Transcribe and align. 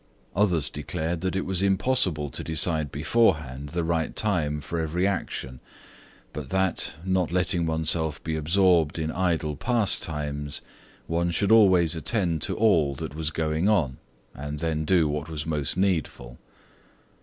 Others 0.35 0.71
declared 0.71 1.21
that 1.21 1.35
it 1.35 1.45
was 1.45 1.61
impossible 1.61 2.31
to 2.31 2.43
decide 2.43 2.91
beforehand 2.91 3.69
the 3.69 3.83
right 3.83 4.15
time 4.15 4.59
for 4.59 4.79
every 4.79 5.05
action; 5.05 5.59
but 6.33 6.49
that, 6.49 6.93
not 7.05 7.31
letting 7.31 7.67
oneself 7.67 8.17
be 8.23 8.35
absorbed 8.35 8.97
in 8.97 9.11
idle 9.11 9.55
pastimes, 9.55 10.61
one 11.05 11.29
should 11.29 11.51
always 11.51 11.95
attend 11.95 12.41
to 12.41 12.57
all 12.57 12.95
that 12.95 13.13
was 13.13 13.29
going 13.29 13.69
on, 13.69 13.97
and 14.33 14.57
then 14.59 14.85
do 14.85 15.07
what 15.07 15.29
was 15.29 15.45
most 15.45 15.77
needful. 15.77 16.39